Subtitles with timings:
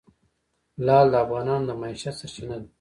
[0.85, 2.67] لعل د افغانانو د معیشت سرچینه ده.